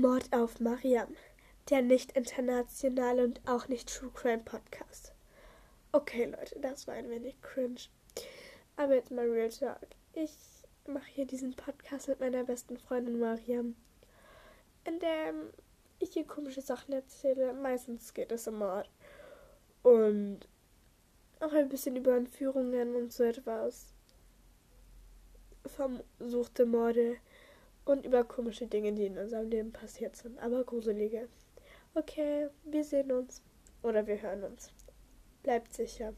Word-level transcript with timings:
Mord 0.00 0.30
auf 0.32 0.60
Mariam, 0.60 1.08
der 1.70 1.80
nicht 1.80 2.12
internationale 2.12 3.24
und 3.24 3.40
auch 3.46 3.68
nicht 3.68 3.88
True 3.88 4.10
Crime 4.12 4.42
Podcast. 4.44 5.14
Okay, 5.92 6.26
Leute, 6.26 6.60
das 6.60 6.86
war 6.86 6.94
ein 6.94 7.08
wenig 7.08 7.40
cringe. 7.40 7.80
Aber 8.76 8.94
jetzt 8.94 9.10
mal 9.10 9.28
Real 9.28 9.48
Talk. 9.48 9.78
Ich 10.12 10.36
mache 10.86 11.06
hier 11.06 11.26
diesen 11.26 11.54
Podcast 11.54 12.08
mit 12.08 12.20
meiner 12.20 12.44
besten 12.44 12.76
Freundin 12.76 13.18
Mariam, 13.18 13.74
in 14.84 14.98
dem 14.98 15.50
ich 15.98 16.12
hier 16.12 16.26
komische 16.26 16.60
Sachen 16.60 16.92
erzähle. 16.92 17.54
Meistens 17.54 18.12
geht 18.12 18.32
es 18.32 18.46
um 18.46 18.58
Mord. 18.58 18.90
Und 19.82 20.40
auch 21.40 21.52
ein 21.52 21.70
bisschen 21.70 21.96
über 21.96 22.16
Entführungen 22.16 22.94
und 22.96 23.12
so 23.12 23.24
etwas. 23.24 23.94
Versuchte 25.64 26.66
Morde 26.66 27.16
und 27.86 28.04
über 28.04 28.24
komische 28.24 28.66
Dinge, 28.66 28.92
die 28.92 29.06
in 29.06 29.16
unserem 29.16 29.48
Leben 29.48 29.72
passiert 29.72 30.16
sind, 30.16 30.38
aber 30.40 30.64
gruselige. 30.64 31.28
Okay, 31.94 32.48
wir 32.64 32.84
sehen 32.84 33.10
uns 33.12 33.42
oder 33.82 34.06
wir 34.06 34.20
hören 34.20 34.44
uns. 34.44 34.70
Bleibt 35.42 35.72
sicher. 35.72 36.12